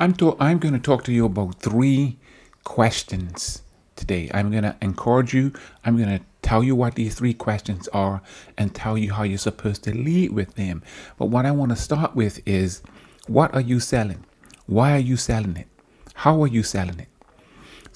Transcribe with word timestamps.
I'm 0.00 0.14
to- 0.14 0.36
I'm 0.38 0.58
going 0.58 0.74
to 0.74 0.80
talk 0.80 1.04
to 1.04 1.12
you 1.12 1.26
about 1.26 1.56
three 1.60 2.18
questions 2.64 3.62
today. 3.96 4.30
I'm 4.32 4.50
going 4.50 4.62
to 4.62 4.76
encourage 4.80 5.34
you. 5.34 5.52
I'm 5.84 5.96
going 5.96 6.18
to 6.18 6.24
tell 6.42 6.62
you 6.62 6.76
what 6.76 6.94
these 6.94 7.16
three 7.16 7.34
questions 7.34 7.88
are 7.88 8.22
and 8.56 8.74
tell 8.74 8.96
you 8.96 9.12
how 9.12 9.24
you're 9.24 9.38
supposed 9.38 9.82
to 9.84 9.94
lead 9.94 10.32
with 10.32 10.54
them. 10.54 10.82
But 11.18 11.26
what 11.26 11.46
I 11.46 11.50
want 11.50 11.70
to 11.70 11.76
start 11.76 12.14
with 12.14 12.40
is 12.46 12.82
what 13.26 13.52
are 13.54 13.60
you 13.60 13.80
selling? 13.80 14.24
Why 14.66 14.92
are 14.92 15.00
you 15.00 15.16
selling 15.16 15.56
it? 15.56 15.66
How 16.14 16.40
are 16.42 16.46
you 16.46 16.62
selling 16.62 17.00
it? 17.00 17.08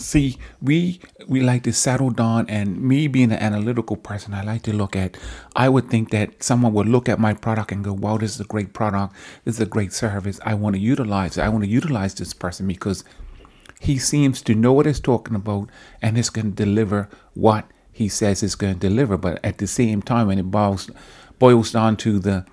See, 0.03 0.37
we 0.61 1.01
we 1.29 1.41
like 1.41 1.63
to 1.63 1.73
settle 1.73 2.11
down, 2.11 2.47
and 2.49 2.83
me 2.83 3.07
being 3.07 3.31
an 3.31 3.39
analytical 3.39 3.97
person, 3.97 4.35
I 4.35 4.43
like 4.43 4.63
to 4.63 4.73
look 4.73 4.97
at. 4.97 5.17
I 5.55 5.69
would 5.69 5.89
think 5.89 6.11
that 6.11 6.43
someone 6.43 6.73
would 6.75 6.89
look 6.89 7.09
at 7.09 7.21
my 7.21 7.35
product 7.35 7.71
and 7.71 7.85
go, 7.85 7.93
"Wow, 7.93 8.19
this 8.19 8.35
is 8.35 8.41
a 8.41 8.45
great 8.45 8.73
product. 8.75 9.15
This 9.45 9.55
is 9.55 9.61
a 9.61 9.67
great 9.67 9.93
service. 9.93 10.41
I 10.45 10.55
want 10.55 10.75
to 10.75 10.81
utilize 10.81 11.39
it. 11.39 11.43
I 11.43 11.49
want 11.49 11.63
to 11.63 11.71
utilize 11.71 12.15
this 12.15 12.35
person 12.35 12.67
because 12.67 13.05
he 13.79 13.97
seems 13.97 14.43
to 14.43 14.55
know 14.57 14.73
what 14.73 14.87
he's 14.87 15.01
talking 15.01 15.37
about 15.37 15.69
and 16.01 16.17
he's 16.17 16.31
going 16.31 16.55
to 16.55 16.65
deliver 16.65 17.09
what 17.35 17.65
he 17.93 18.09
says 18.09 18.43
it's 18.43 18.55
going 18.55 18.75
to 18.75 18.81
deliver. 18.81 19.17
But 19.17 19.39
at 19.45 19.59
the 19.59 19.67
same 19.67 20.03
time, 20.03 20.27
when 20.27 20.39
it 20.39 20.51
boils 20.51 20.91
boils 21.39 21.71
down 21.71 21.97
to 21.99 22.19
the 22.19 22.45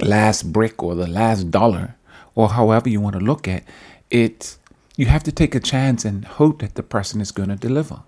last 0.00 0.52
brick 0.52 0.82
or 0.82 0.94
the 0.94 1.06
last 1.06 1.50
dollar, 1.50 1.96
or 2.34 2.50
however 2.50 2.90
you 2.90 3.00
want 3.00 3.14
to 3.18 3.24
look 3.24 3.48
at 3.48 3.64
it 4.10 4.58
you 4.96 5.06
have 5.06 5.22
to 5.24 5.32
take 5.32 5.54
a 5.54 5.60
chance 5.60 6.04
and 6.04 6.24
hope 6.24 6.60
that 6.60 6.74
the 6.74 6.82
person 6.82 7.20
is 7.20 7.30
going 7.30 7.50
to 7.50 7.56
deliver. 7.56 8.02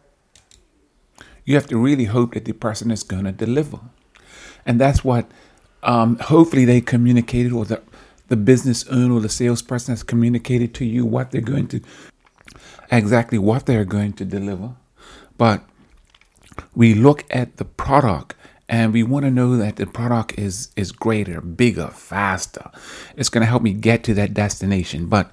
You 1.45 1.55
have 1.55 1.67
to 1.69 1.79
really 1.79 2.05
hope 2.05 2.35
that 2.35 2.47
the 2.47 2.53
person 2.53 2.91
is 2.91 3.03
going 3.03 3.25
to 3.25 3.33
deliver. 3.33 3.81
And 4.67 4.81
that's 4.81 5.05
what 5.05 5.31
um, 5.83 6.19
hopefully 6.19 6.65
they 6.65 6.81
communicated 6.81 7.53
or 7.53 7.65
the, 7.65 7.83
the 8.29 8.37
business 8.37 8.87
owner 8.89 9.15
or 9.15 9.21
the 9.21 9.29
salesperson 9.29 9.93
has 9.93 10.03
communicated 10.03 10.75
to 10.75 10.85
you 10.85 11.05
what 11.05 11.31
they're 11.31 11.41
going 11.41 11.69
to, 11.69 11.81
exactly 12.91 13.39
what 13.39 13.67
they're 13.67 13.85
going 13.85 14.15
to 14.15 14.25
deliver. 14.25 14.75
But 15.37 15.63
we 16.75 16.95
look 16.95 17.25
at 17.31 17.59
the 17.59 17.65
product 17.65 18.35
and 18.69 18.93
we 18.93 19.03
want 19.03 19.25
to 19.25 19.31
know 19.31 19.57
that 19.57 19.77
the 19.77 19.87
product 19.87 20.39
is 20.39 20.71
is 20.77 20.93
greater, 20.93 21.41
bigger, 21.41 21.89
faster. 21.89 22.71
It's 23.17 23.31
going 23.31 23.43
to 23.43 23.47
help 23.47 23.63
me 23.63 23.73
get 23.73 24.05
to 24.05 24.15
that 24.15 24.35
destination. 24.35 25.07
But 25.07 25.33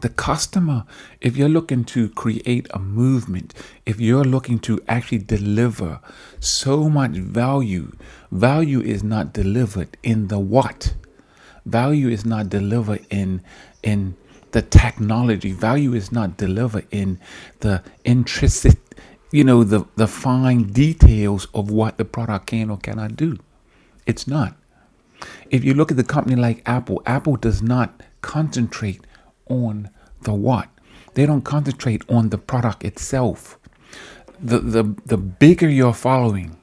the 0.00 0.08
customer, 0.08 0.84
if 1.20 1.36
you're 1.36 1.48
looking 1.48 1.84
to 1.84 2.08
create 2.10 2.66
a 2.72 2.78
movement, 2.78 3.54
if 3.86 3.98
you're 4.00 4.24
looking 4.24 4.58
to 4.60 4.80
actually 4.86 5.18
deliver 5.18 6.00
so 6.40 6.88
much 6.88 7.12
value, 7.12 7.92
value 8.30 8.80
is 8.80 9.02
not 9.02 9.32
delivered 9.32 9.96
in 10.02 10.28
the 10.28 10.38
what. 10.38 10.94
Value 11.64 12.08
is 12.08 12.24
not 12.24 12.48
delivered 12.48 13.04
in 13.10 13.42
in 13.82 14.16
the 14.52 14.62
technology. 14.62 15.52
Value 15.52 15.94
is 15.94 16.10
not 16.12 16.36
delivered 16.36 16.86
in 16.90 17.18
the 17.60 17.82
intrinsic, 18.04 18.78
you 19.30 19.44
know, 19.44 19.62
the, 19.62 19.84
the 19.96 20.06
fine 20.06 20.64
details 20.64 21.46
of 21.54 21.70
what 21.70 21.98
the 21.98 22.04
product 22.04 22.46
can 22.46 22.70
or 22.70 22.78
cannot 22.78 23.16
do. 23.16 23.38
It's 24.06 24.26
not. 24.26 24.56
If 25.50 25.64
you 25.64 25.74
look 25.74 25.90
at 25.90 25.96
the 25.96 26.04
company 26.04 26.36
like 26.36 26.62
Apple, 26.66 27.02
Apple 27.04 27.36
does 27.36 27.60
not 27.62 28.02
concentrate 28.22 29.06
on 29.48 29.90
the 30.22 30.34
what. 30.34 30.68
They 31.14 31.26
don't 31.26 31.42
concentrate 31.42 32.02
on 32.08 32.30
the 32.30 32.38
product 32.38 32.84
itself. 32.84 33.58
The, 34.40 34.60
the, 34.60 34.94
the 35.06 35.16
bigger 35.16 35.68
your 35.68 35.94
following, 35.94 36.56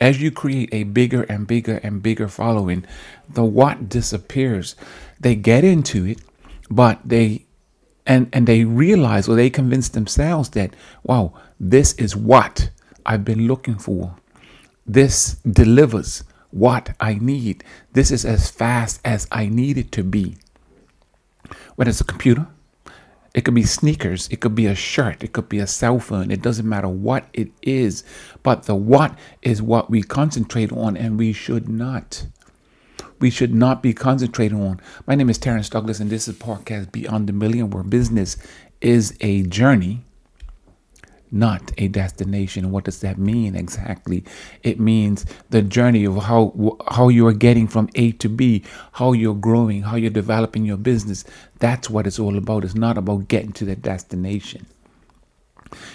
as 0.00 0.20
you 0.20 0.30
create 0.30 0.70
a 0.72 0.84
bigger 0.84 1.22
and 1.24 1.46
bigger 1.46 1.76
and 1.82 2.02
bigger 2.02 2.28
following, 2.28 2.84
the 3.28 3.44
what 3.44 3.88
disappears. 3.88 4.74
They 5.20 5.34
get 5.36 5.62
into 5.62 6.06
it, 6.06 6.20
but 6.70 7.00
they 7.04 7.46
and 8.06 8.28
and 8.32 8.46
they 8.46 8.64
realize 8.64 9.28
or 9.28 9.36
they 9.36 9.50
convince 9.50 9.88
themselves 9.90 10.50
that 10.50 10.74
wow, 11.04 11.34
this 11.60 11.92
is 11.94 12.16
what 12.16 12.70
I've 13.06 13.24
been 13.24 13.46
looking 13.46 13.76
for. 13.76 14.16
This 14.86 15.34
delivers 15.48 16.24
what 16.50 16.96
I 16.98 17.14
need. 17.14 17.62
This 17.92 18.10
is 18.10 18.24
as 18.24 18.50
fast 18.50 19.00
as 19.04 19.28
I 19.30 19.46
need 19.46 19.78
it 19.78 19.92
to 19.92 20.02
be 20.02 20.36
whether 21.76 21.90
it's 21.90 22.00
a 22.00 22.04
computer, 22.04 22.46
it 23.32 23.44
could 23.44 23.54
be 23.54 23.62
sneakers, 23.62 24.28
it 24.28 24.40
could 24.40 24.54
be 24.54 24.66
a 24.66 24.74
shirt, 24.74 25.22
it 25.22 25.32
could 25.32 25.48
be 25.48 25.58
a 25.60 25.66
cell 25.66 26.00
phone. 26.00 26.30
It 26.30 26.42
doesn't 26.42 26.68
matter 26.68 26.88
what 26.88 27.26
it 27.32 27.50
is, 27.62 28.02
but 28.42 28.64
the 28.64 28.74
what 28.74 29.16
is 29.42 29.62
what 29.62 29.88
we 29.88 30.02
concentrate 30.02 30.72
on, 30.72 30.96
and 30.96 31.18
we 31.18 31.32
should 31.32 31.68
not. 31.68 32.26
We 33.20 33.30
should 33.30 33.54
not 33.54 33.82
be 33.82 33.92
concentrating 33.92 34.60
on. 34.60 34.80
My 35.06 35.14
name 35.14 35.30
is 35.30 35.38
Terence 35.38 35.68
Douglas, 35.68 36.00
and 36.00 36.10
this 36.10 36.26
is 36.26 36.36
podcast 36.36 36.90
Beyond 36.90 37.28
the 37.28 37.32
Million, 37.32 37.70
where 37.70 37.82
business 37.84 38.36
is 38.80 39.16
a 39.20 39.42
journey 39.42 40.04
not 41.32 41.72
a 41.78 41.88
destination. 41.88 42.70
What 42.70 42.84
does 42.84 43.00
that 43.00 43.18
mean 43.18 43.54
exactly? 43.54 44.24
It 44.62 44.80
means 44.80 45.26
the 45.50 45.62
journey 45.62 46.04
of 46.04 46.16
how 46.24 46.76
how 46.88 47.08
you 47.08 47.26
are 47.26 47.32
getting 47.32 47.68
from 47.68 47.88
A 47.94 48.12
to 48.12 48.28
B, 48.28 48.64
how 48.92 49.12
you're 49.12 49.34
growing, 49.34 49.82
how 49.82 49.96
you're 49.96 50.10
developing 50.10 50.64
your 50.64 50.76
business. 50.76 51.24
That's 51.58 51.88
what 51.90 52.06
it's 52.06 52.18
all 52.18 52.36
about. 52.36 52.64
It's 52.64 52.74
not 52.74 52.98
about 52.98 53.28
getting 53.28 53.52
to 53.52 53.64
that 53.66 53.82
destination. 53.82 54.66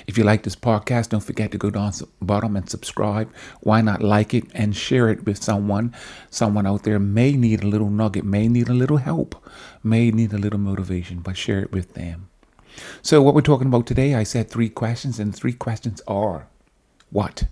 If 0.07 0.18
you 0.18 0.24
like 0.24 0.44
this 0.44 0.56
podcast, 0.56 1.09
don't 1.09 1.24
forget 1.24 1.51
to 1.51 1.57
go 1.57 1.69
down 1.69 1.91
to 1.94 2.07
bottom 2.22 2.56
and 2.56 2.69
subscribe. 2.69 3.29
Why 3.62 3.81
not 3.81 4.01
like 4.01 4.34
it 4.34 4.45
and 4.53 4.75
share 4.75 5.09
it 5.09 5.25
with 5.25 5.44
someone? 5.44 5.94
Someone 6.29 6.66
out 6.66 6.84
there 6.84 7.00
may 7.00 7.34
need 7.34 7.63
a 7.63 7.68
little 7.68 7.90
nugget, 7.90 8.24
may 8.24 8.47
need 8.47 8.69
a 8.69 8.74
little 8.74 8.97
help, 8.97 9.35
may 9.84 10.12
need 10.12 10.34
a 10.34 10.38
little 10.38 10.59
motivation, 10.59 11.19
but 11.19 11.35
share 11.35 11.59
it 11.59 11.72
with 11.74 11.94
them. 11.94 12.29
So, 13.02 13.22
what 13.22 13.36
we're 13.36 13.41
talking 13.41 13.68
about 13.68 13.86
today, 13.86 14.16
I 14.16 14.24
said 14.24 14.50
three 14.50 14.69
questions, 14.69 15.19
and 15.19 15.36
three 15.36 15.53
questions 15.53 16.02
are 16.08 16.47
what, 17.12 17.44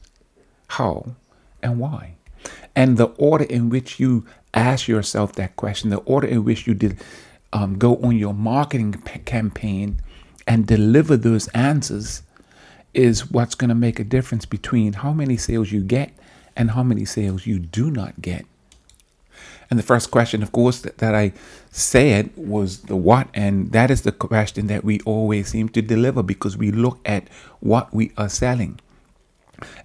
how, 0.67 1.15
and 1.61 1.79
why. 1.79 2.15
And 2.75 2.97
the 2.97 3.07
order 3.17 3.45
in 3.45 3.69
which 3.69 3.99
you 3.99 4.25
ask 4.53 4.87
yourself 4.87 5.33
that 5.33 5.55
question, 5.55 5.89
the 5.89 5.97
order 5.97 6.27
in 6.27 6.43
which 6.43 6.67
you 6.67 6.73
did 6.73 7.01
um, 7.53 7.77
go 7.77 7.97
on 7.97 8.17
your 8.17 8.33
marketing 8.33 8.93
p- 9.05 9.19
campaign 9.19 10.01
and 10.47 10.65
deliver 10.67 11.15
those 11.15 11.47
answers 11.49 12.23
is 12.93 13.31
what's 13.31 13.55
going 13.55 13.69
to 13.69 13.75
make 13.75 13.99
a 13.99 14.03
difference 14.03 14.45
between 14.45 14.93
how 14.93 15.13
many 15.13 15.37
sales 15.37 15.71
you 15.71 15.81
get 15.81 16.11
and 16.55 16.71
how 16.71 16.83
many 16.83 17.05
sales 17.05 17.45
you 17.45 17.59
do 17.59 17.89
not 17.89 18.21
get. 18.21 18.45
And 19.69 19.79
the 19.79 19.83
first 19.83 20.11
question, 20.11 20.43
of 20.43 20.51
course, 20.51 20.81
that, 20.81 20.97
that 20.99 21.15
I 21.15 21.33
said 21.71 22.31
was 22.35 22.81
the 22.81 22.95
what. 22.95 23.27
And 23.33 23.71
that 23.71 23.89
is 23.91 24.01
the 24.01 24.11
question 24.11 24.67
that 24.67 24.83
we 24.83 24.99
always 25.01 25.49
seem 25.49 25.69
to 25.69 25.81
deliver 25.81 26.23
because 26.23 26.57
we 26.57 26.71
look 26.71 26.99
at 27.05 27.27
what 27.59 27.93
we 27.93 28.11
are 28.17 28.29
selling. 28.29 28.79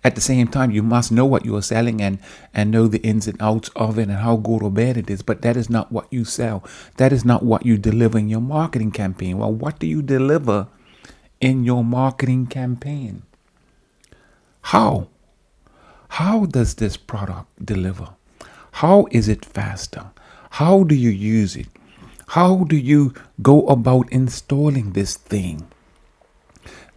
At 0.02 0.14
the 0.14 0.20
same 0.20 0.48
time, 0.48 0.70
you 0.70 0.82
must 0.82 1.12
know 1.12 1.26
what 1.26 1.44
you 1.44 1.54
are 1.56 1.62
selling 1.62 2.00
and, 2.00 2.18
and 2.52 2.70
know 2.70 2.88
the 2.88 3.02
ins 3.02 3.28
and 3.28 3.40
outs 3.40 3.70
of 3.76 3.98
it 3.98 4.08
and 4.08 4.18
how 4.18 4.36
good 4.36 4.62
or 4.62 4.70
bad 4.70 4.96
it 4.96 5.10
is. 5.10 5.22
But 5.22 5.42
that 5.42 5.56
is 5.56 5.70
not 5.70 5.92
what 5.92 6.12
you 6.12 6.24
sell. 6.24 6.64
That 6.96 7.12
is 7.12 7.24
not 7.24 7.42
what 7.44 7.64
you 7.64 7.76
deliver 7.78 8.18
in 8.18 8.28
your 8.28 8.40
marketing 8.40 8.90
campaign. 8.90 9.38
Well, 9.38 9.52
what 9.52 9.78
do 9.78 9.86
you 9.86 10.02
deliver 10.02 10.68
in 11.40 11.64
your 11.64 11.84
marketing 11.84 12.46
campaign? 12.46 13.22
How? 14.62 15.08
How 16.08 16.46
does 16.46 16.74
this 16.74 16.96
product 16.96 17.64
deliver? 17.64 18.08
How 18.72 19.06
is 19.10 19.28
it 19.28 19.44
faster? 19.44 20.10
How 20.50 20.84
do 20.84 20.94
you 20.94 21.10
use 21.10 21.56
it? 21.56 21.68
How 22.28 22.64
do 22.64 22.76
you 22.76 23.14
go 23.42 23.66
about 23.68 24.12
installing 24.12 24.92
this 24.92 25.16
thing? 25.16 25.68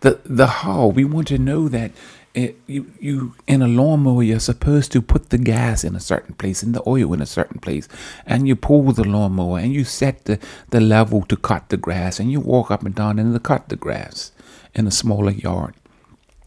The 0.01 0.19
the 0.25 0.47
how 0.47 0.87
we 0.87 1.05
want 1.05 1.27
to 1.29 1.37
know 1.37 1.67
that 1.69 1.91
it, 2.33 2.57
you 2.67 2.91
you 2.99 3.35
in 3.47 3.61
a 3.61 3.67
lawnmower 3.67 4.23
you're 4.23 4.39
supposed 4.39 4.91
to 4.93 5.01
put 5.01 5.29
the 5.29 5.37
gas 5.37 5.83
in 5.83 5.95
a 5.95 5.99
certain 5.99 6.33
place 6.35 6.63
and 6.63 6.73
the 6.73 6.83
oil 6.87 7.13
in 7.13 7.21
a 7.21 7.25
certain 7.25 7.59
place 7.59 7.87
and 8.25 8.47
you 8.47 8.55
pull 8.55 8.91
the 8.91 9.03
lawnmower 9.03 9.59
and 9.59 9.73
you 9.73 9.83
set 9.83 10.25
the, 10.25 10.39
the 10.69 10.79
level 10.79 11.21
to 11.23 11.35
cut 11.35 11.69
the 11.69 11.77
grass 11.77 12.19
and 12.19 12.31
you 12.31 12.39
walk 12.39 12.71
up 12.71 12.83
and 12.83 12.95
down 12.95 13.19
and 13.19 13.43
cut 13.43 13.69
the 13.69 13.75
grass 13.75 14.31
in 14.73 14.87
a 14.87 14.91
smaller 14.91 15.31
yard. 15.31 15.75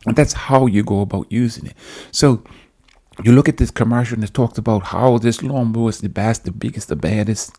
And 0.06 0.16
that's 0.16 0.32
how 0.32 0.66
you 0.66 0.82
go 0.82 1.00
about 1.00 1.30
using 1.30 1.66
it. 1.66 1.76
So 2.10 2.42
you 3.22 3.32
look 3.32 3.48
at 3.48 3.58
this 3.58 3.70
commercial 3.70 4.14
and 4.14 4.24
it 4.24 4.34
talks 4.34 4.58
about 4.58 4.84
how 4.84 5.18
this 5.18 5.42
lawnmower 5.42 5.90
is 5.90 6.00
the 6.00 6.08
best, 6.08 6.44
the 6.44 6.50
biggest, 6.50 6.88
the 6.88 6.96
baddest. 6.96 7.56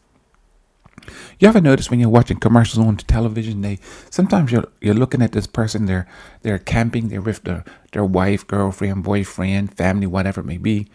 You 1.40 1.48
ever 1.48 1.62
notice 1.62 1.90
when 1.90 2.00
you're 2.00 2.10
watching 2.10 2.40
commercials 2.40 2.86
on 2.86 2.96
the 2.96 3.04
television, 3.04 3.62
they 3.62 3.80
sometimes 4.10 4.52
you're 4.52 4.68
you're 4.81 4.96
looking 4.96 5.22
at 5.22 5.34
this 5.34 5.48
person, 5.48 5.86
they're 5.86 6.07
they're 6.42 6.60
camping, 6.60 7.10
they're 7.10 7.22
with 7.22 7.44
their, 7.44 7.63
their 7.92 8.06
wife, 8.06 8.46
girlfriend, 8.48 9.04
boyfriend, 9.04 9.75
family, 9.78 10.07
whatever 10.07 10.42
it 10.42 10.46
may 10.46 10.57
be. 10.57 10.88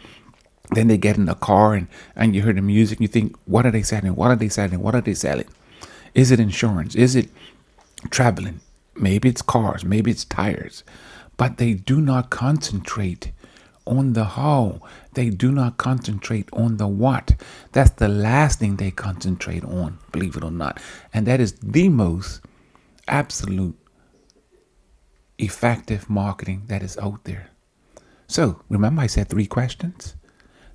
Then 0.72 0.88
they 0.88 0.98
get 0.98 1.16
in 1.16 1.26
the 1.26 1.34
car 1.34 1.74
and, 1.74 1.88
and 2.14 2.34
you 2.34 2.42
hear 2.42 2.52
the 2.52 2.62
music, 2.62 2.98
and 2.98 3.02
you 3.02 3.08
think, 3.08 3.36
what 3.44 3.66
are 3.66 3.70
they 3.70 3.82
selling? 3.82 4.14
What 4.14 4.30
are 4.30 4.36
they 4.36 4.48
selling? 4.48 4.80
What 4.80 4.94
are 4.94 5.00
they 5.00 5.14
selling? 5.14 5.48
Is 6.14 6.30
it 6.30 6.40
insurance? 6.40 6.94
Is 6.94 7.14
it 7.16 7.28
traveling? 8.10 8.60
Maybe 8.96 9.28
it's 9.28 9.42
cars, 9.42 9.84
maybe 9.84 10.10
it's 10.10 10.24
tires. 10.24 10.82
But 11.36 11.58
they 11.58 11.74
do 11.74 12.00
not 12.00 12.30
concentrate 12.30 13.32
on 13.90 14.14
the 14.14 14.24
how. 14.24 14.80
They 15.14 15.28
do 15.28 15.50
not 15.52 15.76
concentrate 15.76 16.48
on 16.52 16.76
the 16.76 16.86
what. 16.86 17.34
That's 17.72 17.90
the 17.90 18.08
last 18.08 18.60
thing 18.60 18.76
they 18.76 18.90
concentrate 18.90 19.64
on, 19.64 19.98
believe 20.12 20.36
it 20.36 20.44
or 20.44 20.50
not. 20.50 20.80
And 21.12 21.26
that 21.26 21.40
is 21.40 21.52
the 21.54 21.88
most 21.88 22.40
absolute 23.08 23.76
effective 25.38 26.08
marketing 26.08 26.64
that 26.68 26.82
is 26.82 26.96
out 26.98 27.24
there. 27.24 27.50
So, 28.26 28.62
remember 28.68 29.02
I 29.02 29.08
said 29.08 29.28
three 29.28 29.46
questions? 29.46 30.14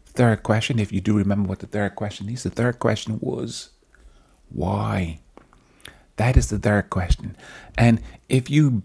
Third 0.06 0.44
question, 0.44 0.80
if 0.80 0.92
you 0.92 1.02
do 1.02 1.18
remember 1.18 1.48
what 1.48 1.60
the 1.60 1.68
third 1.68 1.96
question 1.96 2.30
is, 2.30 2.44
the 2.44 2.50
third 2.50 2.80
question 2.80 3.20
was 3.22 3.70
why? 4.50 5.20
That 6.18 6.38
is 6.38 6.50
the 6.50 6.60
third 6.60 6.90
question. 6.90 7.36
And 7.78 8.02
if 8.30 8.50
you 8.50 8.84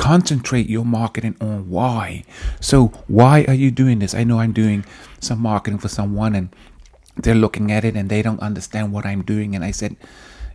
concentrate 0.00 0.66
your 0.70 0.86
marketing 0.86 1.36
on 1.42 1.68
why. 1.68 2.24
So, 2.58 2.86
why 3.06 3.44
are 3.46 3.54
you 3.54 3.70
doing 3.70 3.98
this? 3.98 4.14
I 4.14 4.24
know 4.24 4.40
I'm 4.40 4.52
doing 4.52 4.86
some 5.20 5.40
marketing 5.40 5.78
for 5.78 5.88
someone 5.88 6.34
and 6.34 6.48
they're 7.16 7.34
looking 7.34 7.70
at 7.70 7.84
it 7.84 7.94
and 7.96 8.08
they 8.08 8.22
don't 8.22 8.40
understand 8.40 8.92
what 8.92 9.04
I'm 9.04 9.22
doing. 9.22 9.54
And 9.54 9.62
I 9.62 9.72
said, 9.72 9.96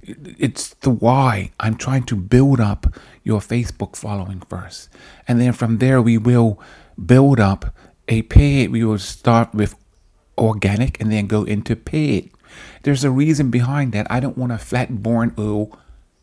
it's 0.02 0.74
the 0.82 0.90
why. 0.90 1.52
I'm 1.60 1.76
trying 1.78 2.06
to 2.06 2.16
build 2.16 2.60
up 2.60 2.88
your 3.24 3.40
Facebook 3.40 3.96
following 3.96 4.42
first. 4.50 4.90
And 5.28 5.40
then 5.40 5.54
from 5.54 5.78
there, 5.78 6.02
we 6.02 6.18
will 6.18 6.60
build 7.06 7.40
up 7.40 7.76
a 8.08 8.24
paid. 8.24 8.72
We 8.72 8.84
will 8.84 8.98
start 8.98 9.54
with 9.54 9.76
organic 10.40 11.00
and 11.00 11.12
then 11.12 11.28
go 11.28 11.44
into 11.44 11.76
paid. 11.76 12.32
There's 12.82 13.04
a 13.04 13.12
reason 13.12 13.52
behind 13.52 13.92
that. 13.92 14.08
I 14.10 14.20
don't 14.20 14.40
want 14.40 14.54
a 14.54 14.58
flat 14.58 15.04
born 15.04 15.36
old 15.38 15.78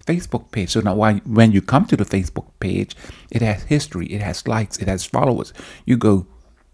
Facebook 0.06 0.50
page. 0.50 0.70
So 0.70 0.80
now 0.80 0.94
why, 0.94 1.14
when 1.24 1.52
you 1.52 1.62
come 1.62 1.86
to 1.86 1.96
the 1.96 2.04
Facebook 2.04 2.46
page, 2.60 2.96
it 3.30 3.42
has 3.42 3.64
history, 3.64 4.06
it 4.06 4.22
has 4.22 4.46
likes, 4.46 4.78
it 4.78 4.88
has 4.88 5.04
followers. 5.04 5.52
You 5.84 5.96
go, 5.96 6.26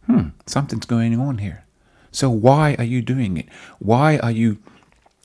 hmm, 0.06 0.28
something's 0.46 0.86
going 0.86 1.18
on 1.20 1.38
here. 1.38 1.64
So 2.10 2.30
why 2.30 2.74
are 2.78 2.84
you 2.84 3.02
doing 3.02 3.36
it? 3.36 3.46
Why 3.78 4.18
are 4.18 4.30
you 4.30 4.58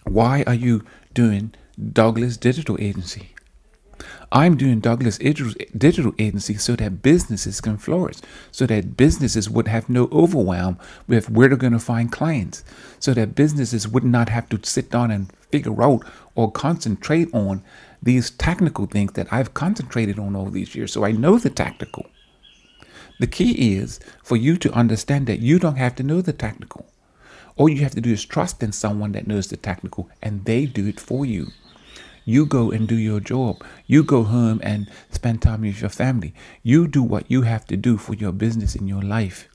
why 0.06 0.44
are 0.46 0.54
you 0.54 0.84
doing 1.14 1.54
Douglas 1.94 2.36
Digital 2.36 2.78
Agency? 2.80 3.30
I'm 4.34 4.58
doing 4.58 4.80
Douglas 4.80 5.18
Digital 5.18 6.14
Agency 6.20 6.56
so 6.56 6.76
that 6.76 7.02
businesses 7.02 7.62
can 7.62 7.78
flourish, 7.78 8.18
so 8.52 8.66
that 8.66 8.98
businesses 8.98 9.50
would 9.50 9.68
have 9.68 9.90
no 9.90 10.10
overwhelm 10.12 10.78
with 11.08 11.30
where 11.30 11.48
they're 11.48 11.58
going 11.58 11.74
to 11.74 11.80
find 11.80 12.12
clients, 12.12 12.64
so 13.00 13.14
that 13.14 13.36
businesses 13.36 13.88
would 13.88 14.04
not 14.04 14.30
have 14.30 14.50
to 14.50 14.60
sit 14.64 14.90
down 14.90 15.12
and 15.12 15.32
figure 15.52 15.82
out 15.84 16.04
or 16.36 16.52
concentrate 16.52 17.34
on 17.34 17.64
these 18.04 18.30
technical 18.32 18.86
things 18.86 19.14
that 19.14 19.32
I've 19.32 19.54
concentrated 19.54 20.20
on 20.20 20.36
all 20.36 20.50
these 20.50 20.76
years. 20.76 20.92
So 20.92 21.06
I 21.06 21.12
know 21.14 21.38
the 21.38 21.50
tactical. 21.50 22.06
The 23.20 23.28
key 23.28 23.76
is 23.76 24.00
for 24.24 24.36
you 24.36 24.58
to 24.58 24.72
understand 24.74 25.28
that 25.28 25.40
you 25.40 25.58
don't 25.58 25.78
have 25.78 25.96
to 25.96 26.04
know 26.04 26.22
the 26.22 26.34
technical. 26.34 26.86
All 27.56 27.70
you 27.70 27.82
have 27.84 27.96
to 27.96 28.02
do 28.02 28.12
is 28.12 28.26
trust 28.26 28.62
in 28.62 28.74
someone 28.74 29.14
that 29.14 29.28
knows 29.28 29.48
the 29.48 29.58
technical 29.58 30.10
and 30.22 30.44
they 30.44 30.66
do 30.66 30.88
it 30.88 31.00
for 31.00 31.26
you. 31.26 31.48
You 32.26 32.46
go 32.46 32.72
and 32.72 32.88
do 32.88 32.96
your 32.96 33.20
job. 33.20 33.64
You 33.86 34.04
go 34.04 34.24
home 34.24 34.60
and 34.64 34.90
spend 35.10 35.42
time 35.42 35.62
with 35.62 35.80
your 35.80 35.90
family. 35.90 36.34
You 36.62 36.88
do 36.88 37.04
what 37.04 37.30
you 37.30 37.44
have 37.44 37.66
to 37.68 37.78
do 37.78 37.98
for 37.98 38.14
your 38.16 38.32
business 38.32 38.76
in 38.76 38.88
your 38.88 39.02
life. 39.02 39.48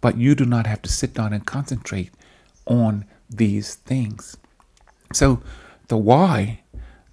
But 0.00 0.16
you 0.16 0.34
do 0.34 0.44
not 0.44 0.66
have 0.66 0.82
to 0.82 0.92
sit 0.92 1.14
down 1.14 1.32
and 1.32 1.44
concentrate 1.44 2.12
on 2.66 3.04
these 3.28 3.74
things. 3.74 4.36
So 5.12 5.42
the 5.88 5.96
why 5.96 6.60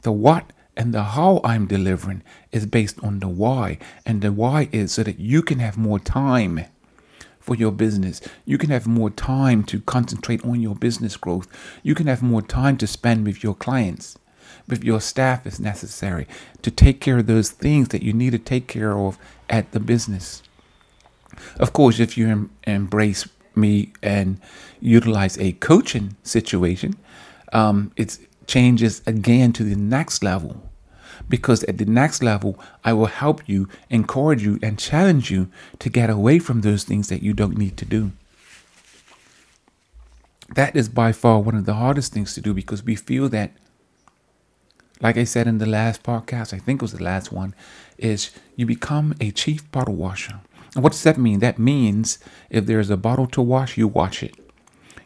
the 0.05 0.11
what 0.11 0.53
and 0.77 0.93
the 0.93 1.01
how 1.01 1.41
I'm 1.43 1.65
delivering 1.65 2.21
is 2.51 2.67
based 2.67 3.03
on 3.03 3.19
the 3.21 3.27
why. 3.27 3.79
And 4.05 4.21
the 4.21 4.31
why 4.31 4.69
is 4.71 4.91
so 4.91 5.01
that 5.01 5.19
you 5.19 5.41
can 5.41 5.57
have 5.57 5.77
more 5.79 5.97
time 5.99 6.65
for 7.39 7.55
your 7.55 7.71
business. 7.71 8.21
You 8.45 8.59
can 8.59 8.69
have 8.69 8.85
more 8.85 9.09
time 9.09 9.63
to 9.63 9.81
concentrate 9.81 10.45
on 10.45 10.61
your 10.61 10.75
business 10.75 11.17
growth. 11.17 11.47
You 11.81 11.95
can 11.95 12.05
have 12.05 12.21
more 12.21 12.43
time 12.43 12.77
to 12.77 12.87
spend 12.87 13.25
with 13.25 13.43
your 13.43 13.55
clients, 13.55 14.15
with 14.67 14.83
your 14.83 15.01
staff 15.01 15.47
if 15.47 15.59
necessary, 15.59 16.27
to 16.61 16.69
take 16.69 17.01
care 17.01 17.17
of 17.17 17.25
those 17.25 17.49
things 17.49 17.87
that 17.87 18.03
you 18.03 18.13
need 18.13 18.33
to 18.33 18.39
take 18.39 18.67
care 18.67 18.95
of 18.95 19.17
at 19.49 19.71
the 19.71 19.79
business. 19.79 20.43
Of 21.59 21.73
course, 21.73 21.99
if 21.99 22.15
you 22.15 22.27
em- 22.27 22.51
embrace 22.67 23.27
me 23.55 23.91
and 24.03 24.39
utilize 24.79 25.35
a 25.39 25.53
coaching 25.53 26.15
situation, 26.21 26.95
um, 27.53 27.91
it's 27.95 28.19
changes 28.47 29.01
again 29.05 29.53
to 29.53 29.63
the 29.63 29.75
next 29.75 30.23
level. 30.23 30.69
Because 31.27 31.63
at 31.63 31.77
the 31.77 31.85
next 31.85 32.21
level, 32.21 32.59
I 32.83 32.93
will 32.93 33.07
help 33.07 33.47
you, 33.47 33.67
encourage 33.89 34.43
you, 34.43 34.59
and 34.61 34.77
challenge 34.77 35.31
you 35.31 35.49
to 35.79 35.89
get 35.89 36.09
away 36.09 36.39
from 36.39 36.61
those 36.61 36.83
things 36.83 37.07
that 37.09 37.23
you 37.23 37.33
don't 37.33 37.57
need 37.57 37.77
to 37.77 37.85
do. 37.85 38.11
That 40.53 40.75
is 40.75 40.89
by 40.89 41.11
far 41.11 41.39
one 41.39 41.55
of 41.55 41.65
the 41.65 41.73
hardest 41.73 42.13
things 42.13 42.33
to 42.35 42.41
do 42.41 42.53
because 42.53 42.83
we 42.83 42.95
feel 42.95 43.29
that, 43.29 43.53
like 45.01 45.17
I 45.17 45.23
said 45.23 45.47
in 45.47 45.57
the 45.57 45.65
last 45.65 46.03
podcast, 46.03 46.53
I 46.53 46.59
think 46.59 46.81
it 46.81 46.83
was 46.83 46.91
the 46.91 47.03
last 47.03 47.31
one, 47.31 47.55
is 47.97 48.31
you 48.55 48.65
become 48.65 49.15
a 49.19 49.31
chief 49.31 49.69
bottle 49.71 49.95
washer. 49.95 50.39
And 50.75 50.83
what 50.83 50.91
does 50.91 51.03
that 51.03 51.17
mean? 51.17 51.39
That 51.39 51.57
means 51.57 52.19
if 52.49 52.65
there's 52.65 52.89
a 52.89 52.97
bottle 52.97 53.27
to 53.27 53.41
wash, 53.41 53.77
you 53.77 53.87
wash 53.87 54.21
it. 54.21 54.35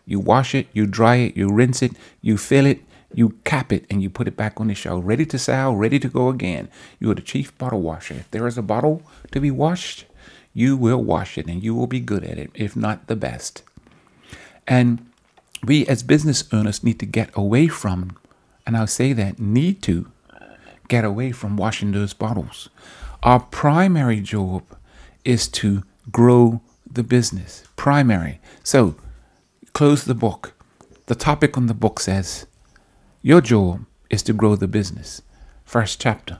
You 0.05 0.19
wash 0.19 0.55
it, 0.55 0.67
you 0.73 0.87
dry 0.87 1.17
it, 1.17 1.37
you 1.37 1.49
rinse 1.49 1.81
it, 1.81 1.93
you 2.21 2.37
fill 2.37 2.65
it, 2.65 2.81
you 3.13 3.29
cap 3.43 3.71
it 3.71 3.85
and 3.89 4.01
you 4.01 4.09
put 4.09 4.27
it 4.27 4.37
back 4.37 4.59
on 4.59 4.67
the 4.67 4.75
shelf, 4.75 5.03
ready 5.05 5.25
to 5.25 5.39
sell, 5.39 5.75
ready 5.75 5.99
to 5.99 6.07
go 6.07 6.29
again. 6.29 6.69
You 6.99 7.11
are 7.11 7.15
the 7.15 7.21
chief 7.21 7.57
bottle 7.57 7.81
washer. 7.81 8.15
If 8.15 8.31
there 8.31 8.47
is 8.47 8.57
a 8.57 8.61
bottle 8.61 9.01
to 9.31 9.39
be 9.39 9.51
washed, 9.51 10.05
you 10.53 10.77
will 10.77 11.03
wash 11.03 11.37
it 11.37 11.47
and 11.47 11.63
you 11.63 11.73
will 11.73 11.87
be 11.87 11.99
good 11.99 12.23
at 12.23 12.37
it, 12.37 12.51
if 12.53 12.75
not 12.75 13.07
the 13.07 13.15
best. 13.15 13.63
And 14.67 15.05
we 15.63 15.85
as 15.87 16.03
business 16.03 16.43
owners 16.53 16.83
need 16.83 16.99
to 16.99 17.05
get 17.05 17.29
away 17.33 17.67
from, 17.67 18.17
and 18.65 18.77
I'll 18.77 18.87
say 18.87 19.13
that, 19.13 19.39
need 19.39 19.81
to 19.83 20.11
get 20.87 21.03
away 21.03 21.31
from 21.31 21.57
washing 21.57 21.91
those 21.91 22.13
bottles. 22.13 22.69
Our 23.23 23.39
primary 23.39 24.21
job 24.21 24.63
is 25.25 25.47
to 25.49 25.83
grow 26.11 26.61
the 26.89 27.03
business. 27.03 27.63
Primary. 27.75 28.39
So, 28.63 28.95
close 29.73 30.05
the 30.05 30.15
book. 30.15 30.53
The 31.07 31.15
topic 31.15 31.57
on 31.57 31.67
the 31.67 31.73
book 31.73 31.99
says 31.99 32.45
your 33.21 33.41
job 33.41 33.85
is 34.09 34.23
to 34.23 34.33
grow 34.33 34.55
the 34.55 34.67
business. 34.67 35.21
First 35.65 36.01
chapter. 36.01 36.39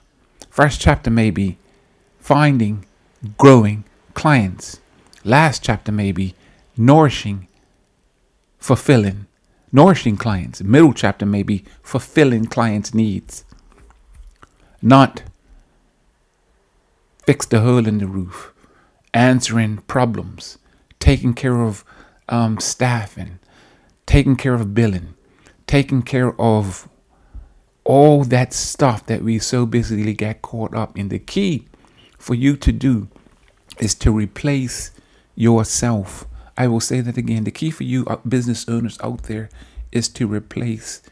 First 0.50 0.82
chapter 0.82 1.10
may 1.10 1.30
be 1.30 1.58
finding, 2.20 2.86
growing 3.38 3.84
clients. 4.14 4.80
Last 5.24 5.64
chapter 5.64 5.92
may 5.92 6.12
be 6.12 6.36
nourishing, 6.78 7.48
fulfilling, 8.58 9.28
nourishing 9.72 10.18
clients. 10.18 10.62
Middle 10.64 10.94
chapter 10.94 11.26
may 11.26 11.44
be 11.44 11.66
fulfilling 11.84 12.46
clients' 12.46 12.94
needs. 12.94 13.44
Not 14.82 15.24
fix 17.26 17.46
the 17.46 17.62
hole 17.62 17.88
in 17.88 18.00
the 18.00 18.08
roof, 18.08 18.54
answering 19.14 19.78
problems, 19.88 20.58
taking 21.00 21.34
care 21.34 21.62
of 21.62 21.84
um, 22.28 22.60
staffing, 22.60 23.40
taking 24.06 24.36
care 24.36 24.54
of 24.54 24.74
billing, 24.74 25.14
taking 25.70 26.02
care 26.02 26.34
of 26.42 26.90
all 27.84 28.24
that 28.24 28.54
stuff 28.54 29.06
that 29.06 29.22
we 29.22 29.38
so 29.38 29.68
busily 29.68 30.14
get 30.16 30.42
caught 30.42 30.74
up 30.74 30.98
in. 30.98 31.10
The 31.10 31.20
key 31.20 31.68
for 32.18 32.34
you 32.34 32.58
to 32.58 32.72
do 32.72 33.08
is 33.80 33.94
to 33.96 34.12
replace 34.12 34.90
yourself. 35.36 36.26
I 36.58 36.68
will 36.68 36.80
say 36.80 37.02
that 37.02 37.18
again. 37.18 37.44
The 37.44 37.52
key 37.52 37.70
for 37.70 37.84
you 37.84 38.04
uh, 38.08 38.16
business 38.28 38.68
owners 38.68 38.98
out 39.04 39.24
there 39.24 39.48
is 39.92 40.10
to 40.10 40.26
replace 40.26 41.04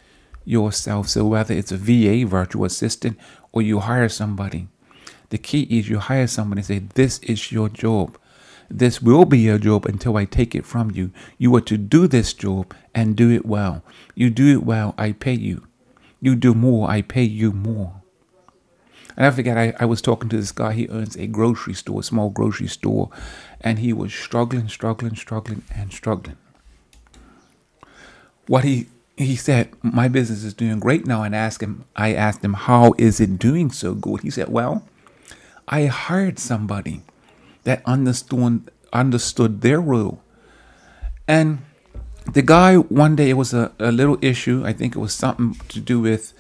yourself. 0.43 1.07
So 1.09 1.27
whether 1.27 1.53
it's 1.53 1.71
a 1.71 1.77
VA, 1.77 2.25
virtual 2.27 2.65
assistant, 2.65 3.19
or 3.51 3.61
you 3.61 3.81
hire 3.81 4.09
somebody, 4.09 4.69
the 5.29 5.37
key 5.37 5.67
is 5.69 5.87
you 5.87 5.99
hire 5.99 6.25
somebody 6.25 6.61
and 6.61 6.65
say, 6.65 6.79
This 6.79 7.19
is 7.19 7.51
your 7.51 7.69
job. 7.69 8.17
This 8.69 9.01
will 9.01 9.25
be 9.25 9.39
your 9.39 9.57
job 9.57 9.85
until 9.85 10.17
I 10.17 10.25
take 10.25 10.53
it 10.53 10.65
from 10.65 10.91
you. 10.91 11.11
You 11.37 11.55
are 11.55 11.61
to 11.61 11.77
do 11.77 12.07
this 12.07 12.33
job 12.33 12.73
and 12.93 13.15
do 13.15 13.31
it 13.31 13.45
well. 13.45 13.83
You 14.15 14.29
do 14.29 14.51
it 14.51 14.63
well, 14.63 14.93
I 14.97 15.13
pay 15.13 15.33
you. 15.33 15.65
You 16.19 16.35
do 16.35 16.53
more, 16.53 16.89
I 16.89 17.01
pay 17.01 17.23
you 17.23 17.51
more. 17.51 18.01
And 19.15 19.25
I 19.25 19.31
forget, 19.31 19.57
I, 19.57 19.73
I 19.79 19.85
was 19.85 20.01
talking 20.01 20.29
to 20.29 20.37
this 20.37 20.51
guy. 20.51 20.73
He 20.73 20.87
owns 20.89 21.15
a 21.15 21.27
grocery 21.27 21.73
store, 21.73 22.01
a 22.01 22.03
small 22.03 22.29
grocery 22.29 22.67
store, 22.67 23.09
and 23.61 23.79
he 23.79 23.91
was 23.93 24.13
struggling, 24.13 24.67
struggling, 24.67 25.15
struggling, 25.15 25.63
and 25.75 25.91
struggling. 25.91 26.37
What 28.47 28.63
he 28.63 28.87
he 29.17 29.35
said, 29.35 29.71
my 29.81 30.07
business 30.07 30.43
is 30.43 30.53
doing 30.53 30.79
great 30.79 31.07
now, 31.07 31.23
and 31.23 31.35
asked 31.35 31.63
him, 31.63 31.85
I 31.95 32.13
asked 32.13 32.45
him, 32.45 32.53
how 32.53 32.93
is 32.99 33.19
it 33.19 33.39
doing 33.39 33.71
so 33.71 33.95
good? 33.95 34.21
He 34.21 34.29
said, 34.29 34.49
well, 34.49 34.87
I 35.67 35.87
hired 35.87 36.37
somebody 36.37 37.01
that 37.67 37.81
understood 37.85 38.71
understood 38.93 39.59
their 39.59 39.81
role. 39.81 40.23
And 41.27 41.59
the 42.25 42.41
guy 42.41 42.77
one 42.77 43.17
day 43.17 43.29
it 43.29 43.33
was 43.33 43.53
a, 43.53 43.73
a 43.77 43.91
little 43.91 44.17
issue. 44.21 44.63
I 44.65 44.71
think 44.71 44.95
it 44.95 44.99
was 44.99 45.13
something 45.13 45.59
to 45.67 45.81
do 45.81 45.99
with 45.99 46.31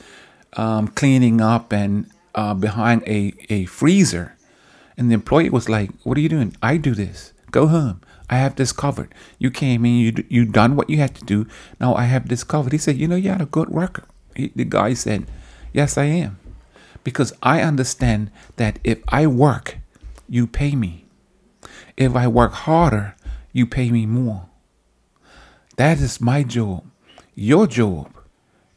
um, 0.53 0.87
cleaning 0.87 1.41
up 1.41 1.73
and 1.73 2.09
uh, 2.33 2.53
behind 2.53 3.03
a, 3.05 3.33
a 3.49 3.65
freezer. 3.65 4.37
And 4.97 5.09
the 5.09 5.15
employee 5.15 5.49
was 5.49 5.67
like, 5.67 5.91
What 6.03 6.17
are 6.17 6.21
you 6.21 6.29
doing? 6.29 6.55
I 6.63 6.77
do 6.77 6.95
this. 6.95 7.33
Go 7.51 7.67
home. 7.67 7.99
I 8.29 8.37
have 8.37 8.55
discovered. 8.55 9.13
You 9.37 9.51
came 9.51 9.83
in, 9.83 9.95
you, 9.95 10.23
you 10.29 10.45
done 10.45 10.77
what 10.77 10.89
you 10.89 10.97
had 10.97 11.13
to 11.15 11.25
do. 11.25 11.45
Now 11.77 11.93
I 11.95 12.05
have 12.05 12.29
discovered. 12.29 12.71
He 12.71 12.77
said, 12.77 12.95
You 12.95 13.09
know, 13.09 13.17
you're 13.17 13.41
a 13.41 13.45
good 13.45 13.67
worker. 13.67 14.05
He, 14.33 14.53
the 14.55 14.63
guy 14.63 14.93
said, 14.93 15.27
Yes, 15.73 15.97
I 15.97 16.05
am. 16.05 16.39
Because 17.03 17.33
I 17.43 17.61
understand 17.61 18.31
that 18.55 18.79
if 18.85 18.99
I 19.09 19.27
work, 19.27 19.79
you 20.29 20.47
pay 20.47 20.73
me. 20.73 21.06
If 21.97 22.15
I 22.15 22.27
work 22.27 22.53
harder, 22.53 23.15
you 23.51 23.65
pay 23.65 23.89
me 23.89 24.05
more. 24.05 24.45
That 25.77 25.99
is 25.99 26.21
my 26.21 26.43
job. 26.43 26.85
Your 27.33 27.65
job 27.65 28.13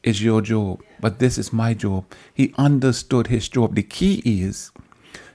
is 0.03 0.23
your 0.23 0.41
job, 0.41 0.83
but 1.01 1.19
this 1.19 1.37
is 1.37 1.53
my 1.53 1.75
job. 1.75 2.07
He 2.33 2.55
understood 2.57 3.27
his 3.27 3.47
job. 3.51 3.75
The 3.75 3.83
key 3.83 4.23
is 4.25 4.73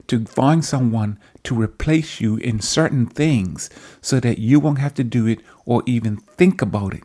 to 0.07 0.25
find 0.25 0.65
someone 0.65 1.19
to 1.43 1.61
replace 1.61 2.19
you 2.19 2.37
in 2.37 2.59
certain 2.59 3.05
things 3.05 3.69
so 4.01 4.19
that 4.19 4.39
you 4.39 4.59
won't 4.59 4.79
have 4.79 4.95
to 4.95 5.03
do 5.03 5.27
it 5.27 5.41
or 5.65 5.83
even 5.85 6.17
think 6.17 6.63
about 6.63 6.95
it. 6.95 7.03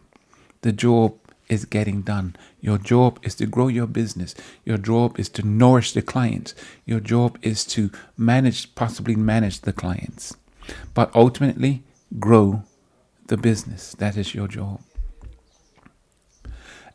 The 0.63 0.73
job 0.73 1.15
is 1.51 1.67
getting 1.67 2.01
done. 2.01 2.37
Your 2.63 2.79
job 2.79 3.19
is 3.23 3.35
to 3.35 3.47
grow 3.47 3.69
your 3.69 3.87
business. 3.87 4.35
Your 4.65 4.79
job 4.79 5.21
is 5.21 5.29
to 5.31 5.43
nourish 5.43 5.93
the 5.93 6.01
clients. 6.01 6.55
Your 6.87 7.01
job 7.01 7.39
is 7.43 7.67
to 7.67 7.91
manage, 8.17 8.75
possibly 8.75 9.17
manage 9.17 9.61
the 9.61 9.75
clients. 9.75 10.37
But 10.95 11.15
ultimately, 11.15 11.83
grow 12.19 12.65
the 13.27 13.37
business. 13.37 13.95
That 13.99 14.17
is 14.17 14.35
your 14.35 14.49
job. 14.49 14.81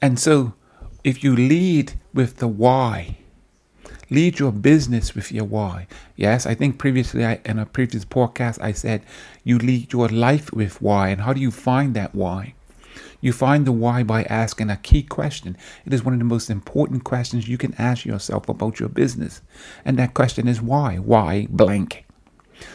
And 0.02 0.20
so, 0.20 0.54
if 1.04 1.24
you 1.24 1.36
lead 1.36 1.94
with 2.14 2.38
the 2.38 2.48
why, 2.48 3.18
lead 4.10 4.40
your 4.40 4.52
business 4.52 5.16
with 5.16 5.32
your 5.32 5.46
why. 5.46 5.88
Yes, 6.16 6.46
I 6.46 6.56
think 6.56 6.78
previously 6.78 7.26
I, 7.26 7.40
in 7.46 7.60
a 7.60 7.66
previous 7.66 8.06
podcast 8.06 8.62
I 8.62 8.72
said 8.72 9.04
you 9.44 9.58
lead 9.58 9.94
your 9.94 10.10
life 10.10 10.52
with 10.52 10.82
why. 10.82 11.10
And 11.10 11.22
how 11.22 11.34
do 11.34 11.40
you 11.40 11.52
find 11.52 11.96
that 11.96 12.14
why? 12.14 12.54
You 13.22 13.34
find 13.34 13.66
the 13.66 13.72
why 13.72 14.04
by 14.04 14.24
asking 14.24 14.70
a 14.70 14.78
key 14.78 15.02
question. 15.02 15.58
It 15.86 15.94
is 15.94 16.04
one 16.04 16.14
of 16.14 16.20
the 16.20 16.26
most 16.26 16.50
important 16.50 17.04
questions 17.04 17.48
you 17.48 17.58
can 17.58 17.74
ask 17.80 18.06
yourself 18.06 18.50
about 18.50 18.80
your 18.80 18.90
business. 18.90 19.42
And 19.84 19.98
that 19.98 20.14
question 20.14 20.48
is 20.48 20.62
why? 20.62 20.98
Why 20.98 21.48
blank? 21.50 22.05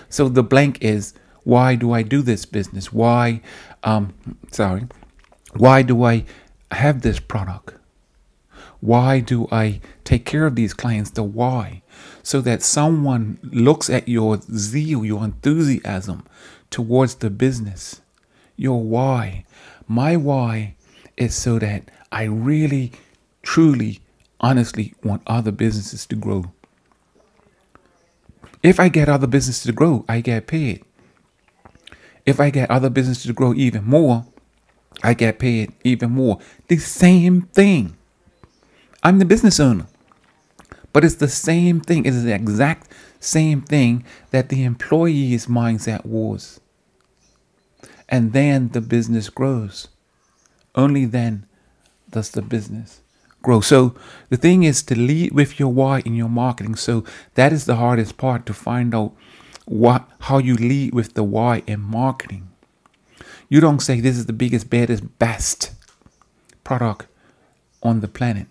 So 0.08 0.28
the 0.28 0.42
blank 0.42 0.82
is 0.82 1.14
why 1.44 1.74
do 1.74 1.92
I 1.92 2.02
do 2.02 2.22
this 2.22 2.44
business? 2.44 2.92
Why, 2.92 3.40
um, 3.82 4.14
sorry, 4.52 4.86
why 5.54 5.82
do 5.82 6.04
I 6.04 6.24
have 6.70 7.02
this 7.02 7.18
product? 7.18 7.74
Why 8.80 9.20
do 9.20 9.46
I 9.52 9.80
take 10.04 10.24
care 10.24 10.46
of 10.46 10.54
these 10.54 10.72
clients? 10.72 11.10
The 11.10 11.22
why. 11.22 11.82
So 12.22 12.40
that 12.42 12.62
someone 12.62 13.38
looks 13.42 13.90
at 13.90 14.08
your 14.08 14.40
zeal, 14.40 15.04
your 15.04 15.24
enthusiasm 15.24 16.24
towards 16.70 17.16
the 17.16 17.30
business, 17.30 18.00
your 18.56 18.82
why. 18.82 19.44
My 19.86 20.16
why 20.16 20.76
is 21.16 21.34
so 21.34 21.58
that 21.58 21.90
I 22.10 22.24
really, 22.24 22.92
truly, 23.42 24.00
honestly 24.40 24.94
want 25.02 25.22
other 25.26 25.52
businesses 25.52 26.06
to 26.06 26.16
grow. 26.16 26.52
If 28.62 28.78
I 28.78 28.88
get 28.88 29.08
other 29.08 29.26
businesses 29.26 29.64
to 29.64 29.72
grow, 29.72 30.04
I 30.08 30.20
get 30.20 30.46
paid. 30.46 30.84
If 32.26 32.40
I 32.40 32.50
get 32.50 32.70
other 32.70 32.90
businesses 32.90 33.24
to 33.24 33.32
grow 33.32 33.54
even 33.54 33.84
more, 33.84 34.26
I 35.02 35.14
get 35.14 35.38
paid 35.38 35.72
even 35.82 36.10
more. 36.10 36.38
The 36.68 36.76
same 36.76 37.42
thing. 37.42 37.96
I'm 39.02 39.18
the 39.18 39.24
business 39.24 39.58
owner. 39.58 39.86
But 40.92 41.04
it's 41.04 41.14
the 41.14 41.28
same 41.28 41.80
thing. 41.80 42.04
It 42.04 42.14
is 42.14 42.24
the 42.24 42.34
exact 42.34 42.92
same 43.18 43.62
thing 43.62 44.04
that 44.30 44.48
the 44.48 44.64
employee's 44.64 45.46
mindset 45.46 46.04
was. 46.04 46.60
And 48.08 48.32
then 48.32 48.70
the 48.70 48.80
business 48.80 49.30
grows. 49.30 49.88
Only 50.74 51.04
then 51.06 51.46
does 52.10 52.30
the 52.30 52.42
business 52.42 53.00
grow. 53.42 53.60
So 53.60 53.94
the 54.28 54.36
thing 54.36 54.62
is 54.62 54.82
to 54.84 54.98
lead 54.98 55.32
with 55.32 55.58
your 55.58 55.72
why 55.72 56.00
in 56.00 56.14
your 56.14 56.28
marketing. 56.28 56.76
So 56.76 57.04
that 57.34 57.52
is 57.52 57.64
the 57.64 57.76
hardest 57.76 58.16
part 58.16 58.46
to 58.46 58.54
find 58.54 58.94
out 58.94 59.12
what 59.66 60.08
how 60.20 60.38
you 60.38 60.54
lead 60.56 60.94
with 60.94 61.14
the 61.14 61.24
why 61.24 61.62
in 61.66 61.80
marketing. 61.80 62.48
You 63.48 63.60
don't 63.60 63.80
say 63.80 64.00
this 64.00 64.16
is 64.16 64.26
the 64.26 64.32
biggest, 64.32 64.70
baddest, 64.70 65.18
best 65.18 65.72
product 66.64 67.06
on 67.82 68.00
the 68.00 68.08
planet. 68.08 68.46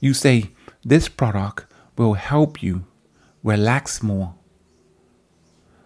You 0.00 0.12
say 0.12 0.50
this 0.84 1.08
product 1.08 1.66
will 1.96 2.14
help 2.14 2.62
you 2.62 2.84
relax 3.42 4.02
more. 4.02 4.34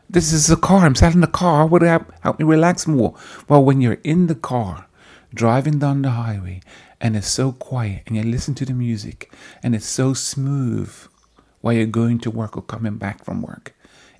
This 0.08 0.32
is 0.32 0.50
a 0.50 0.56
car. 0.56 0.84
I'm 0.84 0.96
selling 0.96 1.22
a 1.22 1.28
car. 1.28 1.66
Would 1.66 1.82
help, 1.82 2.12
help 2.22 2.40
me 2.40 2.44
relax 2.44 2.86
more? 2.86 3.14
Well, 3.48 3.64
when 3.64 3.80
you're 3.80 4.00
in 4.02 4.26
the 4.26 4.34
car, 4.34 4.88
driving 5.32 5.78
down 5.78 6.02
the 6.02 6.10
highway, 6.10 6.60
and 7.00 7.16
it's 7.16 7.28
so 7.28 7.52
quiet, 7.52 8.02
and 8.06 8.16
you 8.16 8.22
listen 8.22 8.54
to 8.56 8.66
the 8.66 8.74
music, 8.74 9.32
and 9.62 9.74
it's 9.74 9.86
so 9.86 10.14
smooth 10.14 10.92
while 11.60 11.74
you're 11.74 11.86
going 11.86 12.18
to 12.20 12.30
work 12.30 12.56
or 12.56 12.62
coming 12.62 12.96
back 12.96 13.24
from 13.24 13.42
work, 13.42 13.74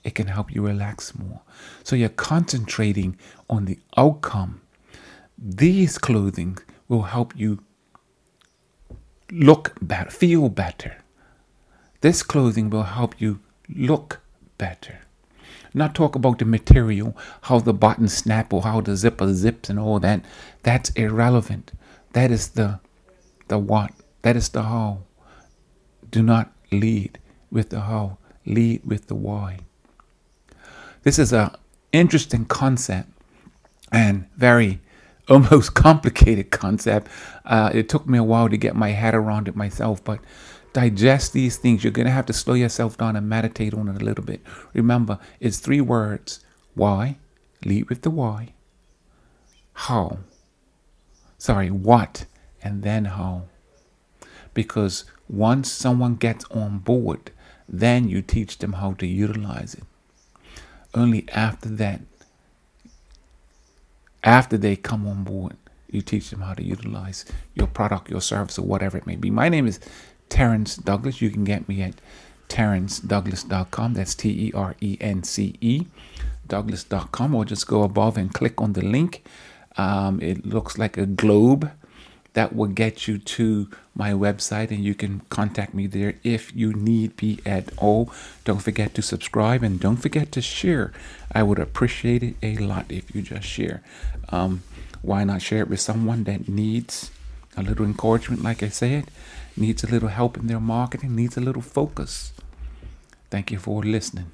it 0.04 0.14
can 0.14 0.28
help 0.28 0.54
you 0.54 0.66
relax 0.66 1.14
more. 1.14 1.40
So 1.84 1.96
you're 1.96 2.08
concentrating 2.08 3.18
on 3.48 3.64
the 3.64 3.78
outcome. 3.96 4.62
These 5.38 5.98
clothing 5.98 6.58
will 6.88 7.02
help 7.02 7.36
you 7.36 7.62
look 9.30 9.76
better, 9.80 10.10
feel 10.10 10.48
better. 10.48 10.96
This 12.00 12.22
clothing 12.22 12.70
will 12.70 12.84
help 12.84 13.20
you 13.20 13.40
look 13.68 14.20
better. 14.58 15.00
Not 15.72 15.94
talk 15.94 16.16
about 16.16 16.38
the 16.38 16.44
material, 16.44 17.16
how 17.42 17.60
the 17.60 17.72
buttons 17.72 18.12
snap 18.12 18.52
or 18.52 18.62
how 18.62 18.80
the 18.80 18.96
zipper 18.96 19.32
zips 19.32 19.70
and 19.70 19.78
all 19.78 20.00
that. 20.00 20.24
That's 20.62 20.90
irrelevant. 20.90 21.72
That 22.12 22.30
is 22.30 22.48
the 22.48 22.80
the 23.48 23.58
what. 23.58 23.92
That 24.22 24.36
is 24.36 24.48
the 24.48 24.62
how. 24.62 25.02
Do 26.10 26.22
not 26.22 26.52
lead 26.72 27.18
with 27.50 27.70
the 27.70 27.80
how. 27.80 28.18
Lead 28.46 28.84
with 28.84 29.06
the 29.06 29.14
why. 29.14 29.60
This 31.02 31.18
is 31.18 31.32
a 31.32 31.58
interesting 31.92 32.44
concept 32.44 33.08
and 33.92 34.26
very 34.36 34.80
almost 35.28 35.74
complicated 35.86 36.50
concept. 36.50 37.08
Uh, 37.44 37.70
it 37.72 37.88
took 37.88 38.08
me 38.08 38.18
a 38.18 38.24
while 38.24 38.48
to 38.48 38.56
get 38.56 38.76
my 38.76 38.90
head 38.90 39.14
around 39.14 39.48
it 39.48 39.56
myself, 39.56 40.02
but 40.04 40.20
digest 40.72 41.32
these 41.32 41.56
things. 41.56 41.82
You're 41.82 41.92
going 41.92 42.06
to 42.06 42.12
have 42.12 42.26
to 42.26 42.32
slow 42.32 42.54
yourself 42.54 42.96
down 42.98 43.16
and 43.16 43.28
meditate 43.28 43.74
on 43.74 43.88
it 43.88 44.00
a 44.00 44.04
little 44.04 44.24
bit. 44.24 44.42
Remember, 44.74 45.18
it's 45.40 45.58
three 45.58 45.80
words 45.80 46.44
why, 46.74 47.18
lead 47.64 47.88
with 47.88 48.02
the 48.02 48.10
why, 48.10 48.54
how, 49.72 50.18
sorry, 51.40 51.70
what, 51.70 52.26
and 52.62 52.82
then 52.82 53.06
how. 53.06 53.44
Because 54.52 55.04
once 55.28 55.72
someone 55.72 56.16
gets 56.16 56.44
on 56.50 56.78
board, 56.78 57.30
then 57.68 58.08
you 58.08 58.20
teach 58.20 58.58
them 58.58 58.74
how 58.74 58.92
to 58.94 59.06
utilize 59.06 59.74
it. 59.74 59.84
Only 60.94 61.26
after 61.30 61.68
that, 61.68 62.02
after 64.22 64.58
they 64.58 64.76
come 64.76 65.08
on 65.08 65.24
board, 65.24 65.56
you 65.88 66.02
teach 66.02 66.30
them 66.30 66.42
how 66.42 66.52
to 66.54 66.62
utilize 66.62 67.24
your 67.54 67.68
product, 67.68 68.10
your 68.10 68.20
service, 68.20 68.58
or 68.58 68.66
whatever 68.66 68.98
it 68.98 69.06
may 69.06 69.16
be. 69.16 69.30
My 69.30 69.48
name 69.48 69.66
is 69.66 69.80
Terence 70.28 70.76
Douglas. 70.76 71.22
You 71.22 71.30
can 71.30 71.44
get 71.44 71.68
me 71.68 71.80
at 71.82 71.94
terencedouglas.com. 72.48 73.94
That's 73.94 74.14
T 74.14 74.28
E 74.28 74.52
R 74.54 74.76
E 74.80 74.98
N 75.00 75.22
C 75.22 75.56
E, 75.60 75.86
Douglas.com, 76.46 77.34
or 77.34 77.44
just 77.46 77.66
go 77.66 77.82
above 77.82 78.18
and 78.18 78.32
click 78.34 78.60
on 78.60 78.74
the 78.74 78.84
link. 78.84 79.24
Um, 79.76 80.20
it 80.20 80.44
looks 80.46 80.78
like 80.78 80.96
a 80.96 81.06
globe 81.06 81.70
that 82.32 82.54
will 82.54 82.68
get 82.68 83.08
you 83.08 83.18
to 83.18 83.68
my 83.94 84.12
website 84.12 84.70
and 84.70 84.84
you 84.84 84.94
can 84.94 85.20
contact 85.30 85.74
me 85.74 85.86
there 85.86 86.14
if 86.22 86.54
you 86.54 86.72
need 86.72 87.20
me 87.20 87.38
at 87.44 87.70
all. 87.76 88.12
Don't 88.44 88.62
forget 88.62 88.94
to 88.94 89.02
subscribe 89.02 89.62
and 89.62 89.80
don't 89.80 89.96
forget 89.96 90.30
to 90.32 90.42
share. 90.42 90.92
I 91.32 91.42
would 91.42 91.58
appreciate 91.58 92.22
it 92.22 92.36
a 92.42 92.56
lot 92.58 92.86
if 92.88 93.14
you 93.14 93.22
just 93.22 93.46
share. 93.46 93.82
Um, 94.28 94.62
why 95.02 95.24
not 95.24 95.42
share 95.42 95.60
it 95.60 95.68
with 95.68 95.80
someone 95.80 96.24
that 96.24 96.48
needs 96.48 97.10
a 97.56 97.62
little 97.62 97.84
encouragement, 97.84 98.42
like 98.42 98.62
I 98.62 98.68
said, 98.68 99.10
needs 99.56 99.82
a 99.82 99.88
little 99.88 100.08
help 100.08 100.36
in 100.36 100.46
their 100.46 100.60
marketing, 100.60 101.16
needs 101.16 101.36
a 101.36 101.40
little 101.40 101.62
focus. 101.62 102.32
Thank 103.30 103.50
you 103.50 103.58
for 103.58 103.82
listening. 103.82 104.30